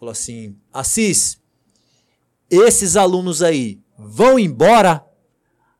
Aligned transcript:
falou 0.00 0.12
assim: 0.12 0.56
Assis, 0.72 1.38
esses 2.50 2.96
alunos 2.96 3.42
aí 3.42 3.78
vão 3.98 4.38
embora? 4.38 5.04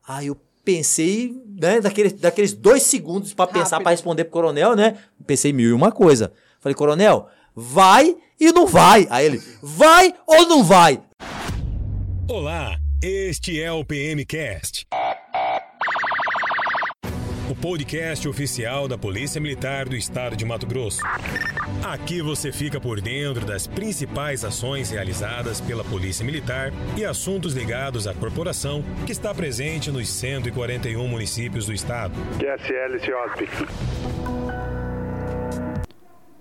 Aí 0.07 0.27
eu 0.27 0.39
pensei, 0.63 1.35
né, 1.59 1.81
daqueles, 1.81 2.13
daqueles 2.13 2.53
dois 2.53 2.83
segundos 2.83 3.33
para 3.33 3.51
pensar, 3.51 3.81
para 3.81 3.91
responder 3.91 4.25
pro 4.25 4.33
coronel, 4.33 4.75
né? 4.75 4.97
Pensei 5.25 5.51
mil 5.51 5.69
e 5.69 5.73
uma 5.73 5.91
coisa. 5.91 6.31
Falei, 6.59 6.75
coronel, 6.75 7.27
vai 7.55 8.15
e 8.39 8.51
não 8.51 8.67
vai. 8.67 9.07
Aí 9.09 9.25
ele, 9.25 9.41
vai 9.61 10.13
ou 10.27 10.47
não 10.47 10.63
vai? 10.63 11.01
Olá, 12.29 12.77
este 13.01 13.59
é 13.59 13.71
o 13.71 13.83
PMcast 13.83 14.85
podcast 17.61 18.27
oficial 18.27 18.87
da 18.87 18.97
Polícia 18.97 19.39
Militar 19.39 19.87
do 19.87 19.95
Estado 19.95 20.35
de 20.35 20.43
Mato 20.43 20.65
Grosso. 20.65 20.99
Aqui 21.83 22.19
você 22.19 22.51
fica 22.51 22.81
por 22.81 22.99
dentro 22.99 23.45
das 23.45 23.67
principais 23.67 24.43
ações 24.43 24.89
realizadas 24.89 25.61
pela 25.61 25.83
Polícia 25.83 26.25
Militar 26.25 26.73
e 26.97 27.05
assuntos 27.05 27.53
ligados 27.53 28.07
à 28.07 28.15
corporação 28.15 28.83
que 29.05 29.11
está 29.11 29.31
presente 29.31 29.91
nos 29.91 30.09
141 30.09 31.07
municípios 31.07 31.67
do 31.67 31.73
estado. 31.73 32.15
QSL 32.39 32.97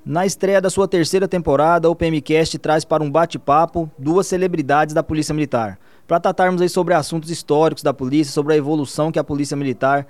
Na 0.07 0.25
estreia 0.25 0.61
da 0.61 0.71
sua 0.71 0.89
terceira 0.89 1.29
temporada, 1.29 1.91
o 1.91 1.95
PMcast 1.95 2.59
traz 2.59 2.83
para 2.83 3.03
um 3.03 3.11
bate-papo 3.11 3.91
duas 3.99 4.27
celebridades 4.27 4.95
da 4.95 5.03
Polícia 5.03 5.35
Militar, 5.35 5.79
para 6.09 6.19
tratarmos 6.19 6.63
aí 6.63 6.69
sobre 6.71 6.95
assuntos 6.95 7.31
históricos 7.31 7.85
da 7.85 7.93
polícia, 7.93 8.33
sobre 8.33 8.55
a 8.55 8.57
evolução 8.57 9.13
que 9.13 9.19
a 9.19 9.25
Polícia 9.25 9.57
Militar 9.57 10.07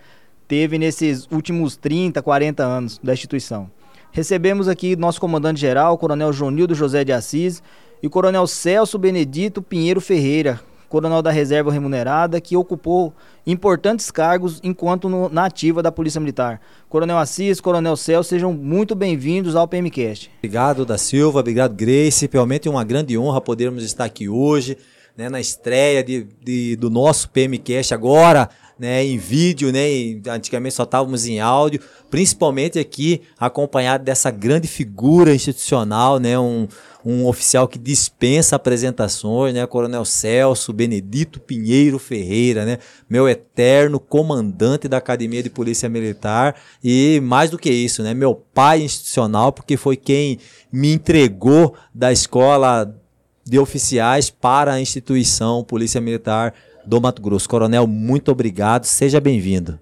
teve 0.51 0.79
nesses 0.79 1.29
últimos 1.31 1.77
30, 1.77 2.21
40 2.21 2.65
anos 2.65 2.99
da 3.01 3.13
instituição. 3.13 3.71
Recebemos 4.11 4.67
aqui 4.67 4.97
nosso 4.97 5.21
comandante-geral, 5.21 5.97
Coronel 5.97 6.33
Jonildo 6.33 6.75
José 6.75 7.05
de 7.05 7.13
Assis, 7.13 7.63
e 8.03 8.09
o 8.09 8.11
Coronel 8.11 8.49
Celso 8.49 8.99
Benedito 8.99 9.63
Pinheiro 9.63 10.01
Ferreira, 10.01 10.61
coronel 10.89 11.23
da 11.23 11.31
reserva 11.31 11.71
remunerada, 11.71 12.41
que 12.41 12.57
ocupou 12.57 13.15
importantes 13.47 14.11
cargos 14.11 14.59
enquanto 14.65 15.09
no, 15.09 15.29
na 15.29 15.45
ativa 15.45 15.85
da 15.85 15.93
Polícia 15.93 16.21
Militar. 16.21 16.61
Coronel 16.89 17.19
Assis, 17.19 17.61
Coronel 17.61 17.97
Celso, 17.97 18.31
sejam 18.31 18.53
muito 18.53 18.97
bem-vindos 18.97 19.55
ao 19.55 19.69
PMCast. 19.69 20.33
Obrigado, 20.39 20.85
da 20.85 20.99
Silva, 20.99 21.39
obrigado, 21.39 21.77
Grace. 21.77 22.29
Realmente 22.33 22.67
é 22.67 22.71
uma 22.73 22.83
grande 22.83 23.17
honra 23.17 23.41
podermos 23.41 23.85
estar 23.85 24.05
aqui 24.05 24.29
hoje, 24.29 24.77
né, 25.17 25.29
na 25.29 25.41
estreia 25.41 26.03
de, 26.03 26.27
de, 26.43 26.75
do 26.75 26.91
nosso 26.91 27.31
PMCast 27.31 27.95
agora, 27.95 28.49
né, 28.81 29.05
em 29.05 29.19
vídeo, 29.19 29.71
né, 29.71 29.83
antigamente 30.27 30.75
só 30.75 30.85
estávamos 30.85 31.27
em 31.27 31.39
áudio, 31.39 31.83
principalmente 32.11 32.79
aqui 32.79 33.21
acompanhado 33.39 34.03
dessa 34.03 34.31
grande 34.31 34.67
figura 34.67 35.35
institucional, 35.35 36.19
né, 36.19 36.39
um, 36.39 36.67
um 37.05 37.27
oficial 37.27 37.69
que 37.69 37.79
dispensa 37.79 38.57
apresentações, 38.57 39.53
né, 39.53 39.67
Coronel 39.67 40.03
Celso 40.07 40.73
Benedito 40.73 41.39
Pinheiro 41.39 41.99
Ferreira, 41.99 42.65
né, 42.65 42.79
meu 43.07 43.29
eterno 43.29 44.01
comandante 44.01 44.89
da 44.89 44.97
Academia 44.97 45.43
de 45.43 45.51
Polícia 45.51 45.87
Militar 45.87 46.57
e 46.83 47.21
mais 47.23 47.51
do 47.51 47.59
que 47.59 47.71
isso, 47.71 48.03
né, 48.03 48.15
meu 48.15 48.35
pai 48.35 48.81
institucional, 48.81 49.53
porque 49.53 49.77
foi 49.77 49.95
quem 49.95 50.39
me 50.73 50.95
entregou 50.95 51.75
da 51.95 52.11
escola 52.11 52.97
de 53.45 53.59
oficiais 53.59 54.31
para 54.31 54.73
a 54.73 54.81
instituição 54.81 55.63
Polícia 55.63 56.01
Militar 56.01 56.55
do 56.85 57.01
Mato 57.01 57.23
Grosso. 57.23 57.49
Coronel, 57.49 57.87
muito 57.87 58.31
obrigado, 58.31 58.85
seja 58.85 59.21
bem-vindo. 59.21 59.79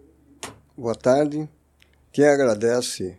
Boa 0.77 0.95
tarde. 0.95 1.49
Quem 2.13 2.27
agradece 2.27 3.19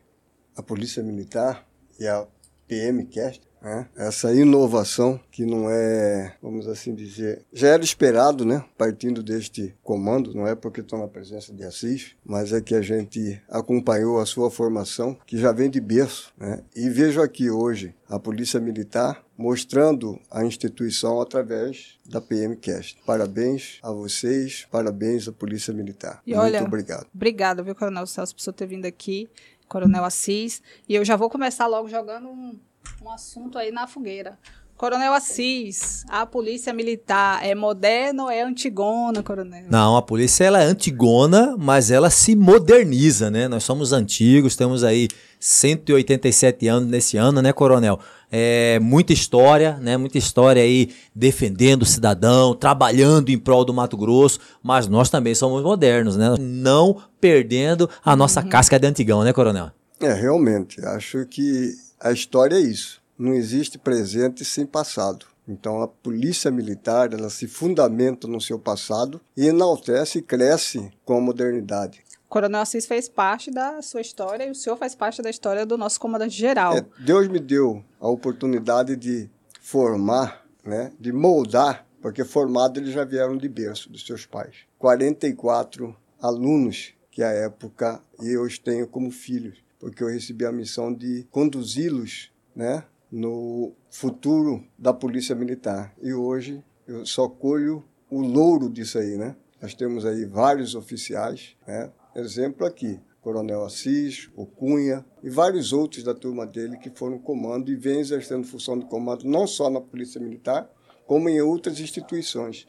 a 0.55 0.63
Polícia 0.63 1.03
Militar 1.03 1.66
e 1.99 2.08
a 2.08 2.25
PMCast 2.67 3.49
né? 3.61 3.88
Essa 3.95 4.33
inovação 4.33 5.19
que 5.31 5.45
não 5.45 5.69
é, 5.69 6.33
vamos 6.41 6.67
assim 6.67 6.94
dizer, 6.95 7.45
já 7.52 7.69
era 7.69 7.83
esperado, 7.83 8.45
né? 8.45 8.63
Partindo 8.77 9.21
deste 9.21 9.75
comando, 9.83 10.33
não 10.33 10.47
é 10.47 10.55
porque 10.55 10.81
estou 10.81 10.99
na 10.99 11.08
presença 11.08 11.53
de 11.53 11.64
Assis, 11.64 12.16
mas 12.25 12.53
é 12.53 12.61
que 12.61 12.73
a 12.73 12.82
gente 12.82 13.42
acompanhou 13.49 14.20
a 14.20 14.26
sua 14.26 14.49
formação, 14.49 15.17
que 15.26 15.37
já 15.37 15.52
vem 15.52 15.70
de 15.70 15.82
berço, 15.82 16.33
né? 16.37 16.61
E 16.76 16.89
vejo 16.89 17.21
aqui 17.21 17.49
hoje 17.49 17.93
a 18.08 18.20
Polícia 18.20 18.59
Militar 18.59 19.23
mostrando 19.39 20.20
a 20.30 20.44
instituição 20.44 21.22
através 21.22 21.98
da 22.05 22.20
PMCast. 22.20 23.02
Parabéns 23.05 23.80
a 23.82 23.89
vocês, 23.89 24.67
parabéns 24.70 25.30
à 25.30 25.32
Polícia 25.32 25.73
Militar. 25.73 26.22
E 26.27 26.36
Muito 26.36 26.44
olha, 26.44 26.61
obrigado. 26.61 27.08
Obrigada, 27.16 27.64
viu, 27.64 27.73
Coronel 27.73 28.05
Celso, 28.05 28.36
por 28.36 28.42
você 28.42 28.52
ter 28.52 28.67
vindo 28.67 28.86
aqui, 28.86 29.30
Coronel 29.70 30.04
Assis. 30.04 30.61
E 30.89 30.94
eu 30.94 31.05
já 31.05 31.16
vou 31.16 31.30
começar 31.30 31.67
logo 31.67 31.88
jogando 31.88 32.27
um 32.27 32.60
um 33.02 33.10
assunto 33.10 33.58
aí 33.58 33.72
na 33.72 33.88
fogueira. 33.88 34.38
Coronel 34.79 35.11
Assis, 35.11 36.05
a 36.07 36.25
polícia 36.25 36.71
militar 36.71 37.45
é 37.45 37.53
moderna 37.53 38.23
ou 38.23 38.31
é 38.31 38.41
antigona, 38.41 39.21
coronel? 39.21 39.65
Não, 39.69 39.97
a 39.97 40.01
polícia 40.01 40.45
ela 40.45 40.63
é 40.63 40.65
antigona, 40.65 41.57
mas 41.59 41.91
ela 41.91 42.09
se 42.09 42.33
moderniza, 42.33 43.29
né? 43.29 43.49
Nós 43.49 43.65
somos 43.65 43.91
antigos, 43.91 44.55
temos 44.55 44.81
aí 44.85 45.09
187 45.37 46.65
anos 46.69 46.89
nesse 46.89 47.17
ano, 47.17 47.41
né, 47.41 47.51
coronel? 47.51 47.99
É, 48.31 48.79
muita 48.79 49.11
história, 49.11 49.77
né? 49.81 49.97
Muita 49.97 50.17
história 50.17 50.63
aí 50.63 50.91
defendendo 51.13 51.81
o 51.81 51.85
cidadão, 51.85 52.55
trabalhando 52.55 53.27
em 53.31 53.37
prol 53.37 53.65
do 53.65 53.73
Mato 53.73 53.97
Grosso, 53.97 54.39
mas 54.63 54.87
nós 54.87 55.09
também 55.09 55.35
somos 55.35 55.61
modernos, 55.61 56.15
né? 56.15 56.37
Não 56.39 57.03
perdendo 57.19 57.89
a 58.01 58.15
nossa 58.15 58.41
uhum. 58.41 58.47
casca 58.47 58.79
de 58.79 58.87
antigão, 58.87 59.25
né, 59.25 59.33
coronel? 59.33 59.71
É, 59.99 60.13
realmente. 60.13 60.79
Acho 60.85 61.25
que 61.25 61.73
a 61.99 62.13
história 62.13 62.55
é 62.55 62.61
isso. 62.61 62.98
Não 63.19 63.33
existe 63.33 63.77
presente 63.77 64.45
sem 64.45 64.65
passado. 64.65 65.25
Então 65.45 65.81
a 65.81 65.87
polícia 65.87 66.49
militar 66.49 67.11
ela 67.13 67.30
se 67.30 67.47
fundamenta 67.47 68.27
no 68.27 68.39
seu 68.39 68.57
passado 68.57 69.19
e 69.35 69.47
enaltece 69.47 70.19
e 70.19 70.21
cresce 70.21 70.89
com 71.03 71.17
a 71.17 71.21
modernidade. 71.21 72.02
O 72.25 72.29
Coronel 72.29 72.61
Assis 72.61 72.85
fez 72.85 73.09
parte 73.09 73.52
da 73.52 73.81
sua 73.81 73.99
história 73.99 74.45
e 74.45 74.52
o 74.52 74.55
senhor 74.55 74.77
faz 74.77 74.95
parte 74.95 75.21
da 75.21 75.29
história 75.29 75.65
do 75.65 75.77
nosso 75.77 75.99
comandante 75.99 76.37
geral. 76.37 76.77
É, 76.77 76.85
Deus 76.99 77.27
me 77.27 77.39
deu 77.39 77.83
a 77.99 78.08
oportunidade 78.08 78.95
de 78.95 79.29
formar, 79.59 80.45
né, 80.63 80.93
de 80.97 81.11
moldar, 81.11 81.85
porque 82.02 82.23
formado 82.23 82.79
eles 82.79 82.93
já 82.93 83.03
vieram 83.03 83.35
de 83.35 83.49
berço 83.49 83.91
dos 83.91 84.05
seus 84.05 84.25
pais. 84.25 84.55
44 84.77 85.93
alunos 86.21 86.93
que 87.11 87.21
à 87.21 87.31
época 87.31 87.99
eu 88.21 88.43
os 88.43 88.58
tenho 88.58 88.87
como 88.87 89.11
filhos 89.11 89.58
porque 89.79 90.03
eu 90.03 90.08
recebi 90.08 90.45
a 90.45 90.52
missão 90.52 90.93
de 90.93 91.25
conduzi-los 91.31 92.31
né, 92.55 92.83
no 93.11 93.73
futuro 93.89 94.64
da 94.77 94.93
Polícia 94.93 95.36
Militar. 95.36 95.93
E 96.02 96.14
hoje 96.14 96.64
eu 96.87 97.05
só 97.05 97.27
colho 97.27 97.83
o 98.09 98.21
louro 98.21 98.70
disso 98.70 98.97
aí. 98.97 99.17
Né? 99.17 99.36
Nós 99.61 99.73
temos 99.73 100.05
aí 100.05 100.25
vários 100.25 100.75
oficiais, 100.75 101.55
né? 101.67 101.92
exemplo 102.15 102.65
aqui, 102.65 102.99
Coronel 103.21 103.64
Assis, 103.64 104.30
o 104.36 104.45
Cunha 104.45 105.05
e 105.23 105.30
vários 105.30 105.73
outros 105.73 106.03
da 106.03 106.14
turma 106.14 106.45
dele 106.45 106.77
que 106.77 106.89
foram 106.89 107.20
comando 107.20 107.71
e 107.71 107.75
vêm 107.75 107.99
exercendo 107.99 108.45
função 108.45 108.77
de 108.77 108.86
comando 108.86 109.26
não 109.26 109.45
só 109.45 109.70
na 109.70 109.81
Polícia 109.81 110.20
Militar, 110.20 110.70
como 111.05 111.27
em 111.30 111.41
outras 111.41 111.80
instituições. 111.80 112.67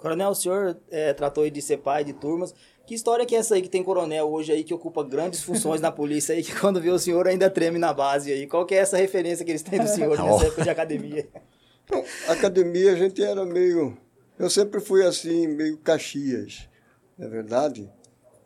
Coronel, 0.00 0.30
o 0.30 0.34
senhor 0.34 0.76
é, 0.90 1.12
tratou 1.14 1.48
de 1.48 1.62
ser 1.62 1.78
pai 1.78 2.02
de 2.02 2.12
turmas. 2.12 2.52
Que 2.86 2.94
história 2.94 3.24
que 3.24 3.34
é 3.34 3.38
essa 3.38 3.54
aí 3.54 3.62
que 3.62 3.68
tem 3.68 3.82
coronel 3.82 4.28
hoje 4.28 4.52
aí 4.52 4.64
que 4.64 4.74
ocupa 4.74 5.04
grandes 5.04 5.42
funções 5.42 5.80
na 5.80 5.92
polícia 5.92 6.34
aí 6.34 6.42
que 6.42 6.58
quando 6.58 6.80
vê 6.80 6.90
o 6.90 6.98
senhor 6.98 7.28
ainda 7.28 7.48
treme 7.48 7.78
na 7.78 7.92
base 7.92 8.32
aí? 8.32 8.46
Qual 8.46 8.66
que 8.66 8.74
é 8.74 8.78
essa 8.78 8.96
referência 8.96 9.44
que 9.44 9.52
eles 9.52 9.62
têm 9.62 9.80
do 9.80 9.88
senhor 9.88 10.18
nessa 10.22 10.46
época 10.46 10.62
de 10.62 10.70
academia? 10.70 11.28
academia 12.28 12.92
a 12.92 12.96
gente 12.96 13.22
era 13.22 13.44
meio... 13.44 13.96
Eu 14.38 14.50
sempre 14.50 14.80
fui 14.80 15.06
assim, 15.06 15.46
meio 15.46 15.78
Caxias, 15.78 16.68
não 17.16 17.26
é 17.26 17.30
verdade? 17.30 17.88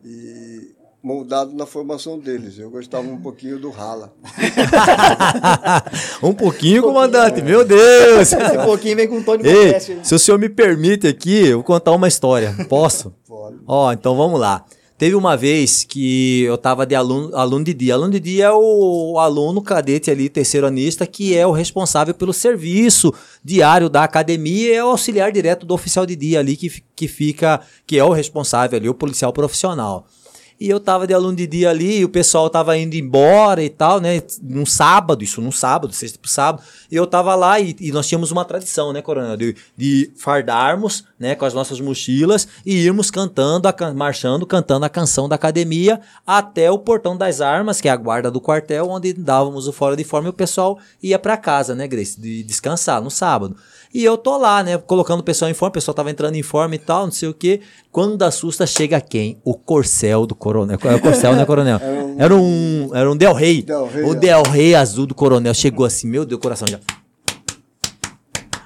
E 0.05 0.76
moldado 1.07 1.55
na 1.55 1.65
formação 1.65 2.19
deles. 2.19 2.59
Eu 2.59 2.69
gostava 2.69 3.07
um 3.07 3.17
pouquinho 3.17 3.61
do 3.61 3.71
rala. 3.71 4.13
um 6.21 6.35
pouquinho, 6.35 6.83
comandante, 6.83 7.41
meu 7.43 7.65
Deus! 7.65 8.33
Esse 8.33 8.37
pouquinho 8.65 8.97
vem 8.97 9.07
com 9.07 9.23
tom 9.23 9.37
de 9.37 9.49
Ei, 9.49 9.79
Se 10.03 10.13
o 10.13 10.19
senhor 10.19 10.37
me 10.37 10.49
permite 10.49 11.07
aqui, 11.07 11.47
eu 11.47 11.59
vou 11.59 11.65
contar 11.65 11.93
uma 11.93 12.09
história. 12.09 12.57
Posso? 12.69 13.15
Pode. 13.25 13.57
Ó, 13.69 13.93
então 13.93 14.17
vamos 14.17 14.41
lá. 14.41 14.65
Teve 14.99 15.15
uma 15.15 15.37
vez 15.37 15.85
que 15.85 16.43
eu 16.43 16.57
estava 16.57 16.85
de 16.85 16.97
aluno, 16.97 17.37
aluno 17.37 17.65
de 17.65 17.73
dia. 17.73 17.95
Aluno 17.95 18.11
de 18.11 18.19
dia 18.19 18.47
é 18.47 18.51
o, 18.51 19.13
o 19.13 19.19
aluno 19.21 19.63
cadete 19.63 20.11
ali, 20.11 20.29
terceiro 20.29 20.67
anista, 20.67 21.07
que 21.07 21.37
é 21.37 21.47
o 21.47 21.53
responsável 21.53 22.15
pelo 22.15 22.33
serviço 22.33 23.15
diário 23.45 23.89
da 23.89 24.03
academia 24.03 24.73
e 24.73 24.75
é 24.75 24.83
o 24.83 24.89
auxiliar 24.89 25.31
direto 25.31 25.65
do 25.65 25.73
oficial 25.73 26.05
de 26.05 26.17
dia 26.17 26.41
ali, 26.41 26.57
que, 26.57 26.83
que 26.97 27.07
fica, 27.07 27.61
que 27.87 27.97
é 27.97 28.03
o 28.03 28.11
responsável 28.11 28.77
ali, 28.77 28.89
o 28.89 28.95
policial 28.95 29.33
profissional. 29.33 30.09
E 30.59 30.69
eu 30.71 30.81
tava 30.81 31.07
de 31.07 31.13
aluno 31.13 31.37
de 31.37 31.47
dia 31.47 31.69
ali, 31.69 31.99
e 31.99 32.05
o 32.05 32.09
pessoal 32.09 32.49
tava 32.49 32.77
indo 32.79 32.95
embora 32.95 33.63
e 33.63 33.69
tal, 33.69 34.01
né? 34.01 34.23
Num 34.43 34.65
sábado, 34.65 35.23
isso 35.23 35.41
num 35.43 35.53
sábado, 35.53 35.93
sexta 35.93 36.19
pro 36.19 36.31
sábado. 36.31 36.63
E 36.91 36.97
eu 36.97 37.07
tava 37.07 37.35
lá 37.35 37.61
e, 37.61 37.77
e 37.79 37.93
nós 37.93 38.07
tínhamos 38.09 38.31
uma 38.31 38.45
tradição, 38.45 38.93
né, 38.93 39.03
Coronel? 39.03 39.37
De, 39.37 39.55
de 39.77 40.11
fardarmos, 40.17 41.05
né, 41.19 41.35
com 41.35 41.45
as 41.45 41.53
nossas 41.53 41.81
mochilas 41.81 42.49
e 42.65 42.75
irmos 42.75 43.11
cantando, 43.11 43.69
a, 43.69 43.95
marchando, 43.95 44.47
cantando 44.47 44.87
a 44.87 44.89
canção 44.89 45.29
da 45.29 45.35
academia 45.35 46.01
até 46.27 46.71
o 46.71 46.79
portão 46.79 47.17
das 47.17 47.41
armas, 47.41 47.81
que 47.81 47.89
é 47.89 47.91
a 47.91 47.97
guarda 47.97 48.31
do 48.31 48.41
quartel, 48.41 48.89
onde 48.89 49.13
dávamos 49.13 49.69
o 49.69 49.73
fora 49.73 49.97
de 49.97 50.05
forma 50.05 50.29
e 50.29 50.31
o 50.31 50.35
pessoal 50.35 50.79
ia 51.03 51.19
para 51.19 51.37
casa, 51.37 51.75
né, 51.75 51.87
Grace? 51.87 52.21
De 52.21 52.43
descansar 52.43 53.03
no 53.03 53.11
sábado. 53.11 53.57
E 53.93 54.05
eu 54.05 54.19
tô 54.19 54.37
lá, 54.37 54.63
né, 54.63 54.77
colocando 54.77 55.21
o 55.21 55.25
pessoal 55.25 55.51
em 55.51 55.55
forma, 55.55 55.71
o 55.71 55.73
pessoal 55.73 55.95
tava 55.95 56.11
entrando 56.11 56.35
em 56.35 56.43
forma 56.43 56.75
e 56.75 56.79
tal, 56.79 57.05
não 57.05 57.13
sei 57.13 57.29
o 57.29 57.35
que. 57.35 57.61
Quando 57.91 58.23
assusta, 58.23 58.67
chega 58.67 59.01
quem? 59.01 59.41
O 59.43 59.55
corcel 59.55 60.27
do 60.27 60.35
coronel. 60.47 60.79
É 60.81 60.95
o 60.95 61.01
corcel, 61.01 61.35
né, 61.35 61.45
coronel? 61.45 61.81
Era 62.17 62.35
um, 62.35 62.91
era 62.95 63.11
um 63.11 63.17
Del 63.17 63.33
Rey. 63.33 63.63
Del 63.63 63.87
Rey, 63.87 64.05
o 64.05 64.11
ó. 64.11 64.15
Del 64.15 64.43
Rey 64.45 64.75
azul 64.75 65.07
do 65.07 65.15
coronel 65.15 65.53
chegou 65.53 65.85
assim, 65.85 66.07
meu 66.07 66.25
Deus, 66.25 66.41
coração 66.41 66.69
já. 66.69 66.79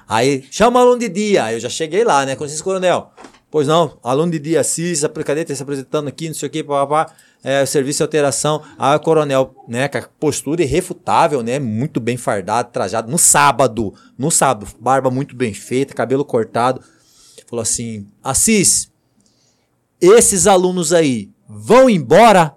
Aí, 0.07 0.43
chama 0.51 0.79
o 0.79 0.83
aluno 0.83 0.99
de 0.99 1.09
dia. 1.09 1.45
Aí 1.45 1.55
eu 1.55 1.59
já 1.59 1.69
cheguei 1.69 2.03
lá, 2.03 2.25
né? 2.25 2.35
Com 2.35 2.43
licença, 2.43 2.63
coronel. 2.63 3.11
Pois 3.49 3.67
não, 3.67 3.97
aluno 4.03 4.31
de 4.31 4.39
dia 4.39 4.61
assis, 4.61 5.01
cadete 5.25 5.53
se 5.55 5.61
apresentando 5.61 6.07
aqui, 6.07 6.27
não 6.27 6.35
sei 6.35 6.47
o 6.47 6.51
que, 6.51 6.63
papapá. 6.63 7.13
É, 7.43 7.65
serviço 7.65 7.97
de 7.97 8.03
alteração. 8.03 8.61
Aí 8.77 8.95
o 8.95 8.99
coronel, 8.99 9.55
né, 9.67 9.87
com 9.87 9.97
a 9.97 10.01
postura 10.19 10.61
irrefutável, 10.61 11.41
né? 11.41 11.59
Muito 11.59 11.99
bem 11.99 12.15
fardado, 12.15 12.71
trajado. 12.71 13.11
No 13.11 13.17
sábado, 13.17 13.93
no 14.17 14.29
sábado, 14.29 14.67
barba 14.79 15.09
muito 15.09 15.35
bem 15.35 15.53
feita, 15.53 15.93
cabelo 15.93 16.23
cortado. 16.23 16.81
Falou 17.49 17.63
assim: 17.63 18.07
Assis, 18.23 18.91
esses 19.99 20.47
alunos 20.47 20.93
aí 20.93 21.29
vão 21.51 21.89
embora? 21.89 22.55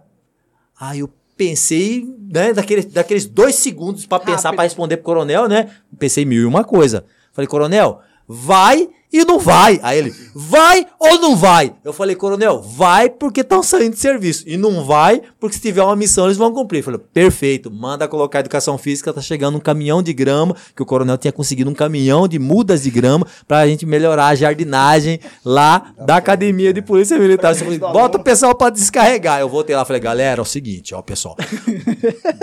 Aí 0.79 1.01
eu 1.01 1.11
pensei, 1.37 2.07
né, 2.31 2.53
daqueles, 2.53 2.85
daqueles 2.87 3.27
dois 3.27 3.57
segundos 3.57 4.07
pra 4.07 4.21
pensar, 4.21 4.53
pra 4.53 4.63
responder 4.63 4.99
pro 4.99 5.07
coronel, 5.07 5.49
né? 5.49 5.71
Pensei 5.99 6.25
mil 6.25 6.43
e 6.43 6.45
uma 6.45 6.63
coisa. 6.63 7.05
Falei, 7.33 7.49
coronel, 7.49 8.01
vai 8.29 8.89
e 9.15 9.25
não 9.25 9.39
vai. 9.39 9.79
Aí 9.81 9.97
ele, 9.99 10.13
vai 10.35 10.85
ou 10.99 11.21
não 11.21 11.37
vai? 11.37 11.73
Eu 11.85 11.93
falei, 11.93 12.17
coronel, 12.17 12.61
vai 12.61 13.09
porque 13.09 13.43
estão 13.43 13.63
saindo 13.63 13.95
de 13.95 14.01
serviço. 14.01 14.43
E 14.45 14.57
não 14.57 14.85
vai 14.85 15.23
porque 15.39 15.55
se 15.55 15.63
tiver 15.63 15.85
uma 15.85 15.95
missão 15.95 16.25
eles 16.25 16.37
vão 16.37 16.53
cumprir. 16.53 16.83
Falei, 16.83 16.99
perfeito, 17.13 17.71
manda 17.71 18.09
colocar 18.09 18.41
educação 18.41 18.77
física, 18.77 19.13
tá 19.13 19.21
chegando 19.21 19.57
um 19.57 19.61
caminhão 19.61 20.03
de 20.03 20.13
grama, 20.13 20.57
que 20.75 20.83
o 20.83 20.87
coronel 20.87 21.17
tinha 21.17 21.31
conseguido 21.31 21.71
um 21.71 21.75
caminhão 21.75 22.27
de 22.27 22.41
mudas 22.41 22.83
de 22.83 22.91
grama 22.91 23.25
pra 23.47 23.65
gente 23.69 23.87
melhorar 23.87 24.27
a 24.27 24.35
jardinagem 24.35 25.21
lá 25.45 25.93
da 26.05 26.17
academia 26.17 26.73
de 26.73 26.83
polícia 26.83 27.17
militar. 27.17 27.53
Eu 27.53 27.59
falei, 27.65 27.79
bota 27.79 28.19
o 28.19 28.23
pessoal 28.25 28.53
pra 28.53 28.69
descarregar. 28.69 29.39
Eu 29.39 29.49
voltei 29.49 29.77
lá, 29.77 29.85
falei, 29.85 30.03
galera, 30.03 30.41
é 30.41 30.43
o 30.43 30.45
seguinte, 30.45 30.93
ó, 30.93 31.01
pessoal, 31.03 31.37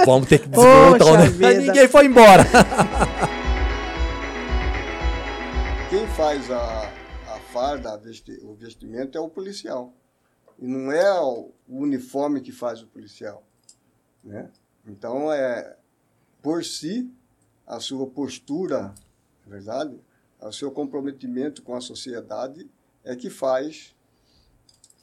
vamos 0.06 0.30
ter 0.30 0.40
que 0.40 0.48
desmontar 0.48 0.80
o 0.80 0.98
Poxa 0.98 1.12
negócio. 1.12 1.32
vida. 1.34 1.48
Aí 1.50 1.58
Ninguém 1.68 1.88
foi 1.90 2.06
embora. 2.06 2.48
Quem 5.92 6.08
faz 6.16 6.50
a, 6.50 6.84
a 7.28 7.40
farda, 7.52 7.92
a 7.94 7.98
vesti- 7.98 8.40
o 8.44 8.54
vestimento, 8.54 9.18
é 9.18 9.22
o 9.22 9.28
policial. 9.30 9.94
E 10.58 10.66
não 10.66 10.90
é 10.92 11.20
o 11.22 11.52
uniforme 11.68 12.40
que 12.40 12.52
faz 12.54 12.82
o 12.82 12.88
policial. 12.88 13.44
Né? 14.24 14.50
Então, 14.88 15.32
é, 15.32 15.76
por 16.42 16.64
si, 16.64 17.12
a 17.68 17.80
sua 17.82 18.08
postura, 18.08 18.94
é 19.46 19.50
verdade? 19.50 20.00
O 20.42 20.52
seu 20.54 20.72
comprometimento 20.72 21.62
com 21.62 21.76
a 21.76 21.82
sociedade 21.82 22.70
é 23.04 23.14
que 23.16 23.30
faz, 23.30 23.94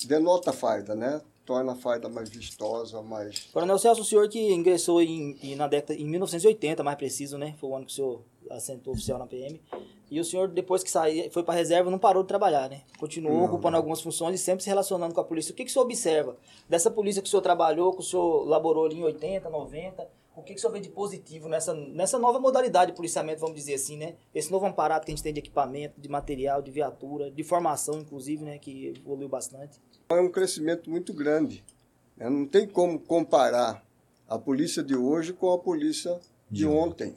denota 0.06 0.50
a 0.50 0.54
farda, 0.54 0.94
né? 0.94 1.20
Torna 1.44 1.72
a 1.72 1.76
farda 1.76 2.08
mais 2.08 2.30
vistosa, 2.30 3.02
mais... 3.02 3.40
Coronel 3.52 3.78
Celso, 3.78 4.00
o 4.00 4.04
senhor 4.04 4.26
que 4.28 4.52
ingressou 4.52 5.02
em, 5.02 5.36
em- 5.42 5.54
na 5.54 5.68
década, 5.68 5.94
em 5.94 6.06
1980, 6.06 6.82
mais 6.82 6.96
preciso, 6.96 7.36
né? 7.38 7.54
Foi 7.58 7.68
o 7.70 7.76
ano 7.76 7.84
que 7.86 7.92
o 7.92 7.94
senhor 7.94 8.22
assentou 8.50 8.94
oficial 8.94 9.18
na 9.18 9.26
PM. 9.26 9.60
E 10.10 10.18
o 10.20 10.24
senhor, 10.24 10.48
depois 10.48 10.82
que 10.82 10.90
saiu, 10.90 11.30
foi 11.30 11.42
para 11.42 11.54
reserva, 11.54 11.90
não 11.90 11.98
parou 11.98 12.22
de 12.22 12.28
trabalhar, 12.28 12.68
né? 12.70 12.82
Continuou 12.98 13.36
Não, 13.38 13.44
ocupando 13.44 13.72
não. 13.72 13.78
algumas 13.78 14.00
funções 14.00 14.40
e 14.40 14.42
sempre 14.42 14.62
se 14.64 14.68
relacionando 14.70 15.14
com 15.14 15.20
a 15.20 15.24
polícia. 15.24 15.52
O 15.52 15.54
que, 15.54 15.64
que 15.64 15.70
o 15.70 15.72
senhor 15.72 15.84
observa 15.84 16.36
dessa 16.68 16.90
polícia 16.90 17.20
que 17.20 17.28
o 17.28 17.30
senhor 17.30 17.42
trabalhou, 17.42 17.92
que 17.92 18.00
o 18.00 18.02
senhor 18.02 18.44
laborou 18.48 18.86
ali 18.86 18.96
em 18.98 19.02
80, 19.04 19.48
90? 19.50 20.08
O 20.34 20.42
que, 20.42 20.52
que 20.54 20.58
o 20.58 20.60
senhor 20.60 20.72
vê 20.72 20.78
de 20.80 20.88
positivo 20.88 21.48
nessa, 21.48 21.74
nessa 21.74 22.16
nova 22.18 22.38
modalidade 22.38 22.92
de 22.92 22.96
policiamento, 22.96 23.40
vamos 23.40 23.56
dizer 23.56 23.74
assim, 23.74 23.96
né? 23.96 24.14
Esse 24.34 24.50
novo 24.52 24.64
aparato 24.66 25.04
que 25.04 25.10
a 25.10 25.14
gente 25.14 25.22
tem 25.24 25.32
de 25.32 25.40
equipamento, 25.40 26.00
de 26.00 26.08
material, 26.08 26.62
de 26.62 26.70
viatura, 26.70 27.28
de 27.30 27.42
formação, 27.42 27.98
inclusive, 27.98 28.44
né? 28.44 28.56
Que 28.58 28.94
evoluiu 28.96 29.28
bastante. 29.28 29.80
é 30.08 30.14
um 30.20 30.30
crescimento 30.30 30.88
muito 30.88 31.12
grande. 31.12 31.64
né? 32.16 32.30
Não 32.30 32.46
tem 32.46 32.66
como 32.68 32.98
comparar 33.00 33.84
a 34.28 34.38
polícia 34.38 34.82
de 34.82 34.94
hoje 34.94 35.32
com 35.32 35.50
a 35.52 35.58
polícia 35.58 36.18
de, 36.50 36.60
De 36.60 36.66
ontem. 36.66 37.16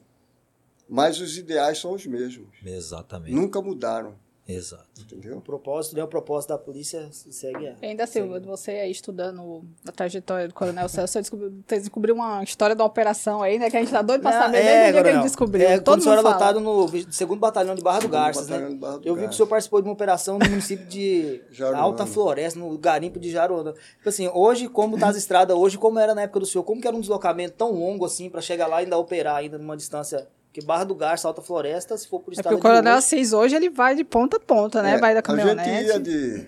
Mas 0.91 1.19
os 1.21 1.37
ideais 1.37 1.79
são 1.79 1.93
os 1.93 2.05
mesmos. 2.05 2.49
Exatamente. 2.65 3.33
Nunca 3.33 3.61
mudaram, 3.61 4.13
Exato. 4.47 4.83
O 4.97 5.01
entendeu? 5.03 5.39
propósito, 5.39 5.95
né? 5.95 6.03
O 6.03 6.07
propósito 6.07 6.49
da 6.49 6.57
polícia 6.57 7.07
segue 7.11 7.69
a... 7.69 7.75
Ainda 7.81 8.05
Silva, 8.05 8.39
você 8.39 8.71
aí 8.71 8.91
estudando 8.91 9.63
a 9.87 9.91
trajetória 9.91 10.47
do 10.47 10.53
Coronel 10.53 10.89
Celso, 10.89 11.13
você 11.13 11.21
descobriu, 11.21 11.53
você 11.65 11.79
descobriu 11.79 12.15
uma 12.15 12.43
história 12.43 12.75
da 12.75 12.83
operação 12.83 13.41
aí, 13.41 13.57
né? 13.57 13.69
Que 13.69 13.77
a 13.77 13.79
gente 13.79 13.91
tá 13.91 14.01
doido 14.01 14.21
pra 14.21 14.31
saber 14.33 14.63
desde 14.63 14.89
o 14.89 14.93
dia 14.93 15.03
que 15.03 15.09
ele 15.09 15.21
descobriu. 15.23 15.67
É, 15.67 15.79
Todo 15.79 15.85
quando 15.85 15.99
o 15.99 16.03
senhor 16.03 16.15
mundo 16.17 16.25
era 16.27 16.35
lotado 16.35 16.59
no 16.59 16.87
vi- 16.87 17.07
segundo 17.11 17.39
batalhão 17.39 17.75
de 17.75 17.81
Barra 17.81 17.99
do 18.01 18.09
Garças, 18.09 18.49
né? 18.49 18.67
de 18.67 18.75
Barra 18.75 18.97
do 18.97 19.07
Eu 19.07 19.15
vi 19.15 19.21
que 19.27 19.29
o 19.29 19.33
senhor 19.33 19.47
participou 19.47 19.81
de 19.81 19.87
uma 19.87 19.93
operação 19.93 20.37
no 20.37 20.49
município 20.49 20.85
de. 20.87 21.41
Alta 21.75 22.05
Floresta, 22.05 22.59
no 22.59 22.77
garimpo 22.77 23.19
de 23.19 23.31
Jaruana. 23.31 23.73
Tipo 23.73 24.09
assim, 24.09 24.27
hoje, 24.33 24.67
como 24.67 24.97
tá 24.99 25.07
as 25.07 25.15
estradas 25.15 25.55
hoje, 25.55 25.77
como 25.77 25.97
era 25.99 26.13
na 26.13 26.23
época 26.23 26.41
do 26.41 26.45
senhor, 26.45 26.63
como 26.63 26.81
que 26.81 26.87
era 26.87 26.97
um 26.97 27.01
deslocamento 27.01 27.53
tão 27.55 27.71
longo 27.71 28.03
assim 28.05 28.29
pra 28.29 28.41
chegar 28.41 28.67
lá 28.67 28.81
e 28.81 28.85
ainda 28.85 28.97
operar 28.97 29.37
ainda 29.37 29.57
numa 29.57 29.77
distância 29.77 30.27
que 30.53 30.61
Barra 30.63 30.83
do 30.83 30.95
Garça, 30.95 31.27
Alta 31.27 31.41
Floresta, 31.41 31.97
se 31.97 32.07
for 32.07 32.19
por 32.19 32.31
É 32.31 32.35
estrada 32.35 32.55
porque 32.57 32.67
o 32.67 32.71
Coronel 32.71 32.95
Assis 32.95 33.31
hoje 33.33 33.55
ele 33.55 33.69
vai 33.69 33.95
de 33.95 34.03
ponta 34.03 34.37
a 34.37 34.39
ponta, 34.39 34.81
né? 34.81 34.95
É, 34.95 34.97
vai 34.99 35.13
da 35.13 35.19
A 35.19 35.23
caminhonete. 35.23 35.69
gente 35.69 35.87
ia 35.87 35.99
de, 35.99 36.45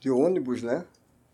de 0.00 0.10
ônibus, 0.10 0.62
né? 0.62 0.84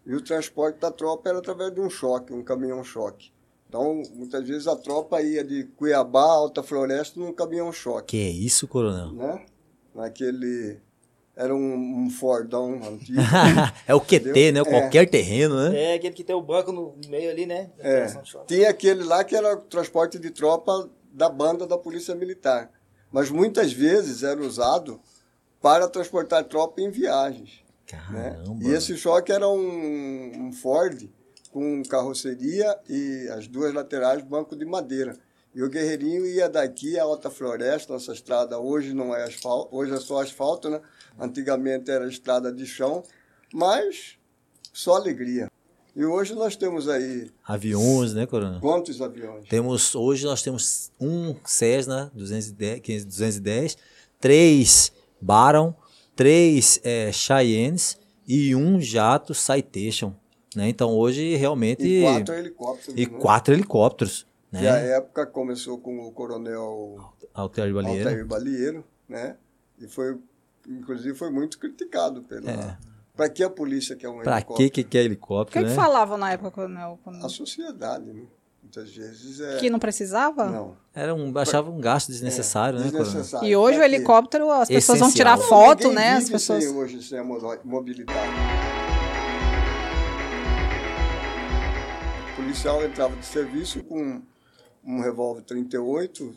E 0.07 0.15
o 0.15 0.21
transporte 0.21 0.79
da 0.79 0.91
tropa 0.91 1.31
era 1.31 1.39
através 1.39 1.73
de 1.75 1.81
um 1.81 1.89
choque, 1.89 2.33
um 2.33 2.43
caminhão-choque. 2.43 3.33
Então, 3.69 4.03
muitas 4.15 4.47
vezes 4.47 4.67
a 4.69 4.77
tropa 4.77 5.21
ia 5.23 5.43
de 5.43 5.65
Cuiabá, 5.77 6.23
Alta 6.23 6.63
Floresta, 6.63 7.19
num 7.19 7.33
caminhão-choque, 7.33 8.09
Que 8.09 8.19
é 8.19 8.31
isso, 8.31 8.69
coronel? 8.69 9.13
né? 9.13 9.45
Naquele... 9.95 10.79
Era 11.37 11.53
um, 11.53 12.05
um 12.05 12.11
Fordão 12.11 12.75
antigo. 12.75 13.19
é 13.89 13.93
o 13.93 14.01
QT, 14.01 14.53
né? 14.53 14.61
É. 14.61 14.65
Qualquer 14.65 15.11
terreno, 15.11 15.69
né? 15.69 15.77
É, 15.77 15.95
aquele 15.95 16.15
que 16.15 16.23
tem 16.23 16.37
o 16.37 16.41
banco 16.41 16.71
no 16.71 16.95
meio 17.09 17.29
ali, 17.29 17.45
né? 17.45 17.71
É, 17.79 18.07
tinha 18.47 18.71
aquele 18.71 19.03
lá 19.03 19.25
que 19.25 19.35
era 19.35 19.55
o 19.55 19.61
transporte 19.63 20.17
de 20.17 20.31
tropa 20.31 20.89
da 21.15 21.29
banda 21.29 21.67
da 21.67 21.79
Polícia 21.79 22.15
Militar. 22.15 22.71
Mas 23.11 23.31
muitas 23.31 23.73
vezes 23.73 24.23
era 24.25 24.41
usado 24.41 25.01
para 25.63 25.89
transportar 25.89 26.45
tropa 26.45 26.81
em 26.81 26.91
viagens. 26.91 27.63
né? 28.11 28.31
Caramba. 28.31 28.65
E 28.65 28.73
esse 28.73 28.97
choque 28.97 29.31
era 29.31 29.49
um, 29.49 30.47
um 30.47 30.53
Ford 30.53 31.09
com 31.53 31.83
carroceria 31.85 32.77
e 32.89 33.29
as 33.29 33.47
duas 33.47 33.73
laterais 33.73 34.23
banco 34.23 34.57
de 34.57 34.65
madeira. 34.65 35.17
E 35.55 35.63
o 35.63 35.71
Guerreirinho 35.71 36.27
ia 36.27 36.49
daqui 36.49 36.99
à 36.99 37.05
Alta 37.05 37.31
Floresta, 37.31 37.93
nossa 37.93 38.13
estrada 38.13 38.59
hoje 38.59 38.93
não 38.93 39.15
é 39.15 39.23
asfalto, 39.23 39.75
hoje 39.75 39.95
é 39.95 40.01
só 40.01 40.21
asfalto, 40.21 40.69
né? 40.69 40.81
Antigamente 41.17 41.93
era 41.93 42.09
estrada 42.09 42.53
de 42.53 42.67
chão, 42.67 43.05
mas 43.53 44.19
só 44.73 44.97
alegria. 44.97 45.49
E 45.97 46.05
hoje 46.05 46.35
nós 46.35 46.57
temos 46.57 46.89
aí 46.89 47.31
Aviões, 47.47 48.15
né, 48.15 48.27
coronel? 48.27 48.61
quantos 48.61 49.01
aviões? 49.01 49.49
Temos, 49.49 49.95
hoje 49.95 50.25
nós 50.27 50.43
temos 50.43 50.91
um 51.01 51.37
Cessna 51.45 52.11
210, 52.15 52.81
500 52.81 53.05
210 53.07 53.79
três 54.21 54.93
Baron, 55.21 55.75
três 56.17 56.81
é, 56.83 57.13
Cheyennes 57.13 57.99
e 58.27 58.55
um 58.57 58.81
jato 58.81 59.33
Citation. 59.35 60.15
Né? 60.57 60.69
Então 60.69 60.91
hoje 60.93 61.37
realmente. 61.37 61.83
E 61.85 62.03
quatro 62.03 62.35
helicópteros. 62.35 62.95
e 63.01 63.07
né? 63.07 63.19
quatro 63.19 63.55
helicópteros. 63.55 64.27
Que 64.51 64.57
a 64.59 64.73
Né? 64.73 64.91
época 64.97 65.27
começou 65.27 65.79
com 65.79 65.99
o 66.07 66.13
coronel 66.13 66.97
Altair 67.33 67.73
Balieiro. 67.75 68.09
Altair 68.09 68.27
Balieiro, 68.27 68.85
né? 69.09 69.37
E 69.81 69.89
foi, 69.89 70.17
inclusive, 70.69 71.15
foi 71.17 71.31
muito 71.31 71.59
criticado 71.59 72.23
pela. 72.23 72.51
É. 72.51 72.79
Para 73.17 73.29
que 73.29 73.45
a 73.45 73.51
polícia 73.51 73.95
quer 73.95 74.09
um 74.09 74.19
Pra 74.21 74.37
helicóptero? 74.39 74.71
que, 74.71 74.83
que 74.83 74.91
que 74.91 74.99
é 74.99 75.03
O 75.03 75.05
helicóptero, 75.05 75.53
que, 75.65 75.71
que 75.73 75.77
né? 75.77 75.83
falavam 75.83 76.19
na 76.19 76.33
época, 76.33 76.51
Coronel? 76.51 76.99
Quando- 77.05 77.25
A 77.25 77.29
sociedade, 77.29 78.05
né? 78.13 78.23
Muitas 78.61 78.91
vezes 78.93 79.41
é. 79.41 79.57
Que 79.59 79.71
não 79.71 79.79
precisava? 79.79 80.47
Não. 80.51 80.77
Era 80.93 81.15
um, 81.15 81.33
achava 81.39 81.71
um 81.71 81.79
gasto 81.81 82.09
desnecessário, 82.09 82.79
né, 82.81 82.87
coronel? 82.87 83.05
Desnecessário. 83.05 83.49
E 83.49 83.55
hoje 83.55 83.79
o 83.79 83.83
helicóptero, 83.85 84.51
as 84.51 84.67
pessoas 84.69 84.99
vão 84.99 85.13
tirar 85.13 85.37
Não, 85.37 85.45
foto, 85.45 85.89
Ninguém 85.89 85.95
né? 85.95 86.13
As 86.15 86.29
pessoas. 86.29 86.65
sem 86.65 86.73
hoje 86.75 87.03
sem 87.03 87.19
a 87.19 87.25
mo- 87.25 87.39
mobilidade. 87.65 88.31
O 92.33 92.37
policial 92.37 92.85
entrava 92.85 93.15
de 93.17 93.25
serviço 93.27 93.83
com 93.85 94.21
um 94.85 95.01
revólver 95.01 95.43
38, 95.43 96.35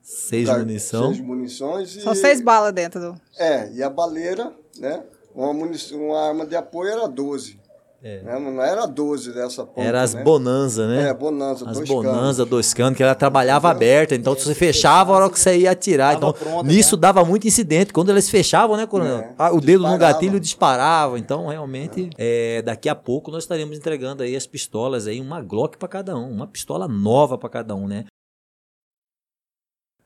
Seis 0.00 0.48
munição. 0.48 1.12
seis 1.12 1.20
munições 1.24 1.96
e 1.96 2.00
Só 2.00 2.14
seis 2.14 2.40
balas 2.40 2.72
dentro 2.72 3.00
do. 3.00 3.20
É, 3.38 3.70
e 3.72 3.82
a 3.82 3.90
baleira, 3.90 4.52
né? 4.78 5.02
Uma, 5.34 5.52
munição, 5.52 5.98
uma 5.98 6.20
arma 6.28 6.46
de 6.46 6.54
apoio 6.56 6.90
era 6.90 7.08
12. 7.08 7.58
Né? 8.02 8.38
Não 8.38 8.62
era 8.62 8.84
12 8.84 9.32
dessa 9.32 9.64
ponta, 9.64 9.80
Era 9.80 10.02
as 10.02 10.12
né? 10.12 10.22
bonanza, 10.22 10.86
né? 10.86 11.08
É, 11.08 11.14
bonanza, 11.14 11.66
As 11.66 11.78
dois 11.78 11.88
bonanza, 11.88 12.36
canos. 12.42 12.50
dois 12.50 12.74
canos, 12.74 12.98
que 12.98 13.02
ela 13.02 13.14
trabalhava 13.14 13.70
aberta, 13.70 14.14
então 14.14 14.34
você 14.34 14.54
fechava 14.54 15.14
a 15.14 15.16
hora 15.16 15.30
que 15.30 15.40
você 15.40 15.56
ia 15.56 15.70
atirar. 15.70 16.14
Então, 16.14 16.30
pronta 16.30 16.68
nisso 16.68 16.96
já. 16.96 17.00
dava 17.00 17.24
muito 17.24 17.46
incidente. 17.48 17.94
Quando 17.94 18.10
eles 18.10 18.28
fechavam, 18.28 18.76
né, 18.76 18.86
Coronel? 18.86 19.20
É, 19.20 19.34
Ah, 19.38 19.54
o 19.54 19.58
dedo 19.58 19.88
no 19.88 19.96
gatilho 19.96 20.38
disparava. 20.38 21.18
Então, 21.18 21.46
realmente, 21.46 22.10
é, 22.18 22.60
daqui 22.60 22.90
a 22.90 22.94
pouco 22.94 23.30
nós 23.30 23.44
estaremos 23.44 23.74
entregando 23.78 24.22
aí 24.22 24.36
as 24.36 24.46
pistolas 24.46 25.06
aí, 25.06 25.18
uma 25.18 25.40
Glock 25.40 25.78
para 25.78 25.88
cada 25.88 26.14
um, 26.14 26.30
uma 26.30 26.46
pistola 26.46 26.86
nova 26.86 27.38
para 27.38 27.48
cada 27.48 27.74
um, 27.74 27.88
né? 27.88 28.04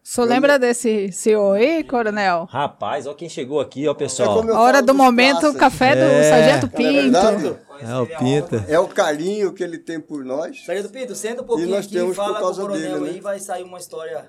O 0.09 0.11
senhor 0.11 0.27
lembra 0.27 0.59
desse 0.59 1.13
senhor 1.13 1.55
aí, 1.59 1.85
coronel? 1.85 2.49
Rapaz, 2.51 3.07
ó 3.07 3.13
quem 3.13 3.29
chegou 3.29 3.61
aqui, 3.61 3.87
ó, 3.87 3.91
É 3.91 3.95
pessoal. 3.95 4.41
A 4.55 4.59
hora 4.59 4.81
do 4.81 4.95
momento, 4.95 5.41
praças. 5.41 5.57
café 5.57 5.95
do 5.95 6.01
É. 6.01 6.31
Sargento 6.31 6.65
é? 6.65 6.69
Pinto. 6.71 7.59
É 7.83 7.95
o 7.95 8.07
Pinta. 8.07 8.65
É 8.69 8.79
o 8.79 8.89
carinho 8.89 9.53
que 9.53 9.63
ele 9.63 9.77
tem 9.77 10.01
por 10.01 10.25
nós. 10.25 10.65
Sargento 10.65 10.89
Pinto, 10.89 11.15
senta 11.15 11.43
um 11.43 11.45
pouquinho 11.45 11.69
E 11.69 11.73
nós 11.73 11.85
aqui 11.85 11.95
temos 11.95 12.13
e 12.13 12.17
fala 12.17 12.29
por 12.29 12.35
com 12.37 12.41
o 12.41 12.43
causa 12.45 12.63
coronel 12.63 12.81
dele, 12.81 13.05
né? 13.05 13.11
aí, 13.11 13.21
vai 13.21 13.39
sair 13.39 13.65
uma 13.65 13.77
história, 13.77 14.25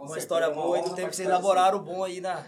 uma 0.00 0.18
história 0.18 0.50
boa 0.50 0.78
aí 0.78 0.82
do 0.82 0.90
tempo 0.90 1.10
que 1.10 1.14
vocês 1.16 1.28
elaboraram 1.28 1.78
bom 1.78 2.02
aí 2.02 2.20
na 2.20 2.38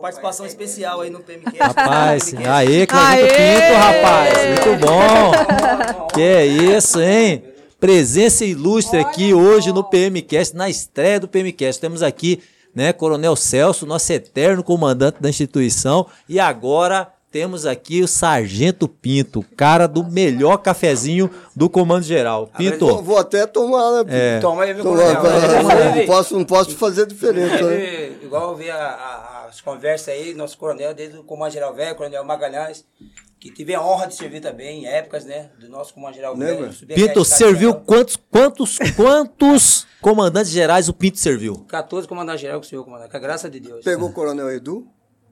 participação 0.00 0.44
especial 0.44 1.02
aí 1.02 1.10
no 1.10 1.20
PMQ. 1.20 1.56
Rapaz, 1.62 2.34
aê, 2.34 2.86
Claudito 2.88 3.24
Aê! 3.24 3.60
Pinto, 3.60 3.74
rapaz. 3.78 4.48
Muito 4.48 4.84
bom. 4.84 6.06
Que 6.12 6.22
é 6.22 6.44
isso, 6.46 7.00
hein? 7.00 7.55
Presença 7.78 8.44
ilustre 8.44 8.98
aqui 8.98 9.34
hoje 9.34 9.72
no 9.72 9.84
PMcast, 9.84 10.56
na 10.56 10.68
estreia 10.68 11.20
do 11.20 11.28
PMcast. 11.28 11.80
Temos 11.80 12.02
aqui, 12.02 12.42
né, 12.74 12.92
Coronel 12.92 13.36
Celso, 13.36 13.84
nosso 13.86 14.12
eterno 14.12 14.62
comandante 14.62 15.18
da 15.20 15.28
instituição, 15.28 16.06
e 16.28 16.40
agora 16.40 17.08
temos 17.30 17.66
aqui 17.66 18.00
o 18.02 18.08
Sargento 18.08 18.88
Pinto, 18.88 19.40
o 19.40 19.44
cara 19.56 19.86
do 19.86 20.02
melhor 20.02 20.56
cafezinho 20.56 21.30
do 21.54 21.68
Comando 21.68 22.02
Geral. 22.04 22.46
Vou, 22.46 22.56
Pinto, 22.56 23.02
vou 23.02 23.18
até 23.18 23.46
tomar, 23.46 24.04
né? 24.04 24.04
É. 24.08 24.40
Toma 24.40 24.62
aí, 24.62 24.72
meu 24.72 24.82
Toma, 24.82 24.96
coronel. 25.16 25.94
não, 25.96 26.06
posso, 26.06 26.34
não 26.38 26.44
posso 26.44 26.70
fazer 26.76 27.04
diferente. 27.06 27.62
né? 27.62 28.12
Igual 28.22 28.52
eu 28.52 28.56
vi 28.56 28.70
a- 28.70 28.74
a- 28.76 29.35
as 29.48 29.60
conversas 29.60 30.08
aí, 30.08 30.34
nosso 30.34 30.56
coronel, 30.58 30.94
desde 30.94 31.18
o 31.18 31.24
Comando 31.24 31.52
Geral 31.52 31.74
Velho, 31.74 31.94
Coronel 31.96 32.24
Magalhães, 32.24 32.84
que 33.38 33.50
tive 33.52 33.74
a 33.74 33.82
honra 33.82 34.06
de 34.06 34.14
servir 34.14 34.40
também 34.40 34.84
em 34.84 34.86
épocas, 34.86 35.24
né, 35.24 35.50
do 35.58 35.68
nosso 35.68 35.94
Comando 35.94 36.14
Geral 36.14 36.36
Lembra? 36.36 36.68
Velho. 36.68 36.94
Pinto 36.94 37.24
serviu 37.24 37.70
geral. 37.70 37.84
quantos, 37.86 38.16
quantos, 38.16 38.78
quantos 38.96 39.86
comandantes 40.00 40.50
gerais 40.50 40.88
o 40.88 40.92
Pinto 40.92 41.18
serviu? 41.18 41.64
14 41.68 42.08
comandantes 42.08 42.40
geral 42.40 42.60
que 42.60 42.66
o 42.66 42.68
senhor 42.70 42.84
comandante, 42.84 43.10
com 43.10 43.16
a 43.16 43.20
graça 43.20 43.48
de 43.48 43.60
Deus. 43.60 43.84
Pegou 43.84 44.08
o 44.08 44.12
Coronel 44.12 44.50
Edu? 44.50 44.86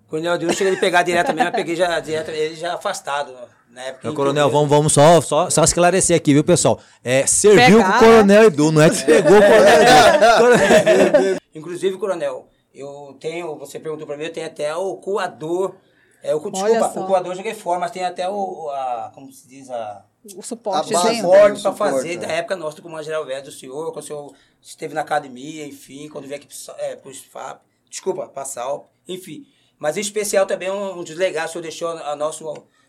Coronel 0.09 0.39
de 0.39 0.47
um 0.47 0.53
cheguei 0.53 0.75
a 0.75 0.81
pegar 0.81 1.03
diretamente, 1.03 1.45
mas 1.45 1.55
peguei 1.55 1.75
já, 1.75 1.99
direto, 1.99 2.31
ele 2.31 2.55
já 2.55 2.75
afastado, 2.75 3.33
né, 3.33 3.41
na 3.71 3.83
época. 3.83 4.13
Coronel, 4.13 4.51
vamos, 4.51 4.69
vamos 4.69 4.93
só, 4.93 5.21
só, 5.21 5.51
só 5.51 5.65
esclarecer 5.65 6.17
aqui, 6.17 6.33
viu, 6.33 6.45
pessoal? 6.45 6.79
É, 7.03 7.27
serviu 7.27 7.79
Pegar, 7.79 7.99
com 7.99 8.05
o 8.05 8.09
Coronel 8.09 8.45
Edu, 8.45 8.71
não 8.71 8.83
é 8.83 8.91
que 8.91 9.03
pegou 9.03 9.37
o 9.37 9.41
Coronel 9.41 11.31
Edu. 11.33 11.41
Inclusive, 11.55 11.97
coronel, 11.99 12.49
eu 12.75 13.17
tenho, 13.21 13.57
você 13.57 13.79
perguntou 13.79 14.07
pra 14.07 14.17
mim, 14.17 14.25
eu 14.25 14.33
tenho 14.33 14.47
até 14.47 14.75
o 14.75 14.97
coador. 14.97 15.75
É, 16.23 16.35
o, 16.35 16.39
desculpa, 16.51 17.01
o 17.01 17.07
coador 17.07 17.33
eu 17.33 17.37
joguei 17.37 17.55
fora, 17.55 17.79
mas 17.79 17.91
tem 17.91 18.03
até 18.05 18.29
o, 18.29 18.71
a, 18.71 19.13
como 19.15 19.31
se 19.31 19.47
diz, 19.47 19.71
a, 19.71 20.05
O 20.35 20.41
A 20.41 20.43
suportezinho. 20.43 21.03
base- 21.03 21.17
suporte 21.21 21.63
para 21.63 21.73
suporte, 21.73 21.93
fazer 21.95 22.15
é. 22.15 22.17
da 22.17 22.29
época 22.29 22.57
nossa 22.57 22.77
do 22.77 22.83
Comando 22.83 23.05
Geral 23.05 23.27
Velho 23.27 23.45
do 23.45 23.53
senhor, 23.53 23.93
quando 23.93 24.05
o 24.05 24.07
senhor 24.07 24.33
esteve 24.63 24.95
na 24.95 25.03
academia, 25.03 25.67
enfim, 25.67 26.09
quando 26.09 26.25
veio 26.27 26.37
aqui 26.37 26.47
pro, 26.47 26.75
é, 26.79 26.97
FAP, 27.31 27.61
desculpa, 27.91 28.27
pra 28.27 28.45
SAL, 28.47 28.89
enfim. 29.07 29.45
Mas 29.79 29.99
em 29.99 30.01
especial 30.01 30.47
também 30.47 30.71
um, 30.71 30.99
um 31.01 31.05
dos 31.05 31.11
o 31.15 31.49
senhor 31.49 31.61
deixou 31.61 31.89
a 31.91 32.17
nosso, 32.17 32.49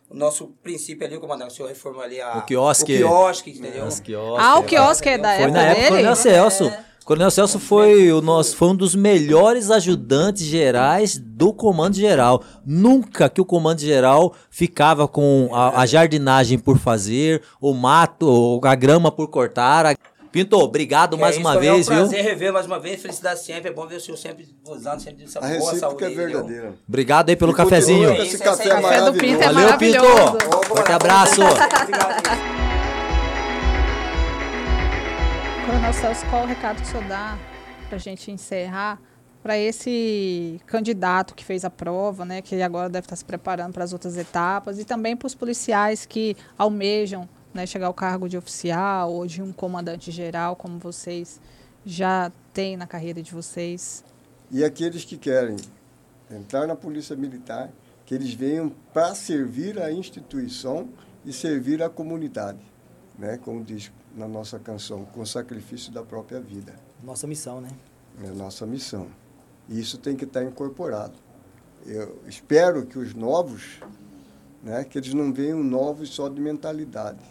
o 0.09 0.13
nosso 0.15 0.47
princípio 0.63 1.05
ali, 1.05 1.19
comandante, 1.19 1.51
o 1.51 1.55
senhor 1.55 1.67
reformou 1.67 2.01
ali 2.03 2.21
a, 2.21 2.37
O 2.37 2.45
quiosque. 2.45 2.93
o 2.93 2.97
quiosque, 2.99 3.49
entendeu? 3.51 3.89
Ah, 4.37 4.59
o 4.59 4.63
quiosque 4.63 5.09
é 5.09 5.17
da 5.17 5.33
Foi 5.35 5.43
época 5.43 5.51
na 5.59 5.63
época 5.71 5.89
do 5.89 5.95
dele? 5.97 6.15
Celso. 6.15 6.73
Coronel 7.05 7.29
Celso 7.29 7.59
foi, 7.59 8.11
o 8.11 8.19
nosso, 8.19 8.57
foi 8.57 8.69
um 8.69 8.75
dos 8.75 8.95
melhores 8.95 9.69
ajudantes 9.69 10.41
gerais 10.43 11.19
do 11.19 11.53
Comando 11.53 11.95
Geral. 11.95 12.43
Nunca 12.65 13.29
que 13.29 13.39
o 13.39 13.45
Comando 13.45 13.79
Geral 13.79 14.33
ficava 14.49 15.07
com 15.07 15.49
a, 15.53 15.81
a 15.81 15.85
jardinagem 15.85 16.57
por 16.57 16.79
fazer, 16.79 17.43
o 17.61 17.75
mato, 17.75 18.25
ou 18.27 18.59
a 18.65 18.73
grama 18.73 19.11
por 19.11 19.27
cortar. 19.27 19.85
A- 19.85 19.95
Pinto, 20.31 20.57
obrigado 20.57 21.15
Que 21.15 21.21
mais 21.21 21.37
é 21.37 21.39
uma 21.39 21.51
isso, 21.51 21.59
foi 21.59 21.69
vez, 21.69 21.87
um 21.87 21.91
viu? 21.91 21.99
prazer 22.09 22.23
rever 22.25 22.51
mais 22.51 22.65
uma 22.65 22.77
vez, 22.77 23.01
felicidade 23.01 23.39
sempre, 23.41 23.69
é 23.69 23.73
bom 23.73 23.87
ver 23.87 23.95
o 23.95 24.01
senhor 24.01 24.17
sempre 24.17 24.45
gozando, 24.65 25.01
sempre 25.01 25.23
dessa 25.23 25.37
A 25.39 25.41
boa 25.43 25.53
recíproca 25.53 25.79
saúde. 25.79 26.03
é 26.03 26.09
verdadeira. 26.09 26.73
Obrigado 26.89 27.29
aí 27.29 27.35
pelo 27.37 27.53
E 27.53 27.55
cafezinho. 27.55 28.11
esse 28.15 28.37
café 28.39 28.63
aí. 28.73 28.81
Café 28.81 29.01
do 29.03 29.13
Pinto 29.13 29.41
é 29.43 29.53
Valeu, 29.53 29.77
Pinto. 29.77 30.67
Forte 30.67 30.91
abraço. 30.91 31.41
Coronel 35.65 35.93
Celso, 35.93 36.23
qual 36.29 36.43
o 36.43 36.45
recado 36.45 36.75
que 36.75 36.83
o 36.83 36.85
senhor 36.85 37.07
dá 37.07 37.39
para 37.87 37.95
a 37.95 37.99
gente 37.99 38.29
encerrar 38.29 39.01
para 39.41 39.57
esse 39.57 40.61
candidato 40.67 41.33
que 41.33 41.43
fez 41.43 41.65
a 41.65 41.71
prova, 41.71 42.23
né, 42.23 42.39
que 42.39 42.61
agora 42.61 42.87
deve 42.87 43.05
estar 43.05 43.15
se 43.15 43.25
preparando 43.25 43.73
para 43.73 43.83
as 43.83 43.91
outras 43.91 44.15
etapas, 44.15 44.77
e 44.77 44.85
também 44.85 45.17
para 45.17 45.25
os 45.25 45.33
policiais 45.33 46.05
que 46.05 46.37
almejam 46.55 47.27
né, 47.51 47.65
chegar 47.65 47.87
ao 47.87 47.95
cargo 47.95 48.29
de 48.29 48.37
oficial 48.37 49.11
ou 49.11 49.25
de 49.25 49.41
um 49.41 49.51
comandante 49.51 50.11
geral, 50.11 50.55
como 50.55 50.77
vocês 50.77 51.41
já 51.83 52.31
têm 52.53 52.77
na 52.77 52.85
carreira 52.85 53.23
de 53.23 53.31
vocês? 53.31 54.03
E 54.51 54.63
aqueles 54.63 55.03
que 55.03 55.17
querem 55.17 55.55
entrar 56.29 56.67
na 56.67 56.75
Polícia 56.75 57.15
Militar, 57.15 57.71
que 58.05 58.13
eles 58.13 58.35
venham 58.35 58.71
para 58.93 59.15
servir 59.15 59.81
a 59.81 59.91
instituição 59.91 60.89
e 61.25 61.33
servir 61.33 61.81
a 61.81 61.89
comunidade, 61.89 62.61
né? 63.17 63.39
como 63.43 63.63
diz 63.63 63.91
na 64.15 64.27
nossa 64.27 64.57
canção, 64.57 65.05
com 65.05 65.25
sacrifício 65.25 65.91
da 65.91 66.01
própria 66.01 66.39
vida. 66.39 66.73
Nossa 67.03 67.27
missão, 67.27 67.59
né? 67.59 67.69
É 68.23 68.29
a 68.29 68.33
nossa 68.33 68.65
missão. 68.65 69.07
E 69.67 69.79
isso 69.79 69.97
tem 69.97 70.15
que 70.15 70.23
estar 70.23 70.43
incorporado. 70.43 71.13
Eu 71.85 72.19
espero 72.27 72.85
que 72.85 72.97
os 72.97 73.13
novos, 73.13 73.79
né, 74.63 74.83
que 74.83 74.97
eles 74.97 75.13
não 75.13 75.33
venham 75.33 75.63
novos 75.63 76.09
só 76.09 76.29
de 76.29 76.39
mentalidade, 76.39 77.23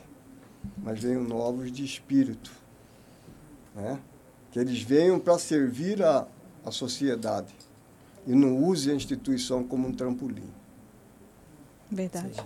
mas 0.76 1.00
venham 1.00 1.25
novos 1.25 1.73
de 1.73 1.85
espírito. 1.85 2.50
Né? 3.75 3.99
Que 4.53 4.59
eles 4.59 4.83
venham 4.83 5.19
para 5.19 5.38
servir 5.38 6.03
a, 6.03 6.26
a 6.64 6.71
sociedade 6.71 7.55
e 8.26 8.35
não 8.35 8.62
usem 8.62 8.93
a 8.93 8.97
instituição 8.97 9.64
como 9.64 9.88
um 9.88 9.93
trampolim. 9.93 10.49
Verdade. 11.91 12.41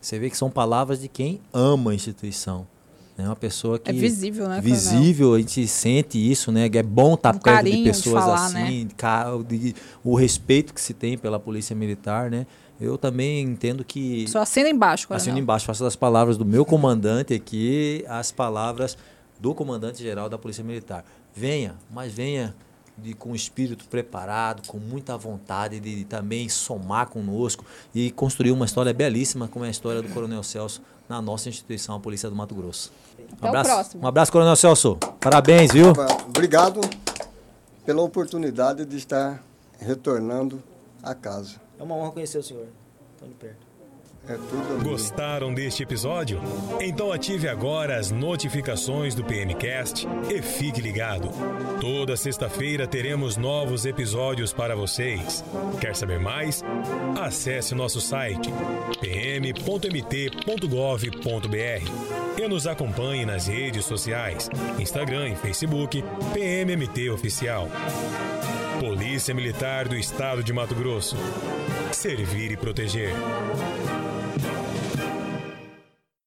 Você 0.00 0.18
vê 0.18 0.28
que 0.28 0.36
são 0.36 0.50
palavras 0.50 1.00
de 1.00 1.08
quem 1.08 1.40
ama 1.52 1.92
a 1.92 1.94
instituição. 1.94 2.66
É 3.16 3.22
uma 3.22 3.36
pessoa 3.36 3.78
que. 3.78 3.90
É 3.90 3.92
visível, 3.92 4.48
né, 4.48 4.60
Visível, 4.60 5.34
a 5.34 5.38
gente 5.38 5.66
sente 5.68 6.18
isso, 6.18 6.50
né? 6.50 6.68
É 6.72 6.82
bom 6.82 7.14
estar 7.14 7.34
Um 7.34 7.38
perto 7.38 7.44
de 7.64 7.70
carinho 7.70 7.84
de 7.84 7.90
pessoas 7.90 8.24
falar, 8.24 8.46
assim, 8.46 8.88
ca- 8.96 9.26
de- 9.46 9.74
o 10.02 10.16
respeito 10.16 10.74
que 10.74 10.80
se 10.80 10.92
tem 10.92 11.16
pela 11.16 11.38
polícia 11.38 11.76
militar, 11.76 12.28
né? 12.30 12.44
Eu 12.80 12.98
também 12.98 13.40
entendo 13.42 13.84
que. 13.84 14.26
Só 14.26 14.40
assina 14.40 14.68
embaixo, 14.68 15.06
Coronel. 15.06 15.22
Assino 15.22 15.38
embaixo, 15.38 15.64
faço 15.64 15.84
das 15.84 15.94
palavras 15.94 16.36
do 16.36 16.44
meu 16.44 16.64
comandante 16.64 17.32
aqui 17.32 18.04
as 18.08 18.32
palavras 18.32 18.98
do 19.38 19.54
comandante-geral 19.54 20.28
da 20.28 20.36
Polícia 20.36 20.64
Militar. 20.64 21.04
Venha, 21.32 21.76
mas 21.92 22.12
venha 22.12 22.52
de, 22.98 23.14
com 23.14 23.30
o 23.30 23.34
espírito 23.36 23.84
preparado, 23.88 24.66
com 24.66 24.78
muita 24.78 25.16
vontade 25.16 25.78
de, 25.78 26.04
também 26.04 26.48
somar 26.48 27.08
conosco 27.08 27.64
e 27.94 28.10
construir 28.10 28.50
uma 28.52 28.64
história 28.64 28.92
belíssima 28.92 29.46
como 29.46 29.64
é 29.64 29.68
a 29.68 29.70
história 29.70 30.02
do 30.02 30.08
Coronel 30.08 30.42
Celso 30.42 30.82
na 31.08 31.20
nossa 31.20 31.48
instituição, 31.48 31.96
a 31.96 32.00
Polícia 32.00 32.28
do 32.28 32.36
Mato 32.36 32.54
Grosso. 32.54 32.92
Um 33.18 33.24
Até 33.34 33.44
o 33.44 33.48
abraço, 33.48 33.70
próximo. 33.70 34.02
Um 34.02 34.06
abraço, 34.06 34.32
Coronel 34.32 34.56
Celso. 34.56 34.96
Parabéns, 35.20 35.72
viu? 35.72 35.92
Obrigado 36.26 36.80
pela 37.84 38.02
oportunidade 38.02 38.84
de 38.84 38.96
estar 38.96 39.42
retornando 39.78 40.62
à 41.02 41.14
casa. 41.14 41.56
É 41.78 41.82
uma 41.82 41.94
honra 41.94 42.12
conhecer 42.12 42.38
o 42.38 42.42
senhor. 42.42 42.66
Tão 43.18 43.28
de 43.28 43.34
perto. 43.34 43.63
É 44.26 44.34
tudo. 44.34 44.82
Gostaram 44.82 45.52
deste 45.52 45.82
episódio? 45.82 46.40
Então 46.80 47.12
ative 47.12 47.46
agora 47.46 47.98
as 47.98 48.10
notificações 48.10 49.14
do 49.14 49.22
PMcast 49.22 50.06
e 50.30 50.40
fique 50.40 50.80
ligado. 50.80 51.28
Toda 51.80 52.16
sexta-feira 52.16 52.86
teremos 52.86 53.36
novos 53.36 53.84
episódios 53.84 54.52
para 54.52 54.74
vocês. 54.74 55.44
Quer 55.78 55.94
saber 55.94 56.18
mais? 56.18 56.62
Acesse 57.20 57.74
nosso 57.74 58.00
site 58.00 58.50
pm.mt.gov.br 59.00 59.62
e 62.42 62.48
nos 62.48 62.66
acompanhe 62.66 63.26
nas 63.26 63.46
redes 63.46 63.84
sociais, 63.84 64.48
Instagram 64.78 65.28
e 65.30 65.36
Facebook, 65.36 66.02
PMMT 66.32 67.10
Oficial. 67.10 67.68
Polícia 68.80 69.34
Militar 69.34 69.86
do 69.86 69.96
Estado 69.96 70.42
de 70.42 70.52
Mato 70.52 70.74
Grosso. 70.74 71.16
Servir 71.92 72.52
e 72.52 72.56
proteger. 72.56 73.12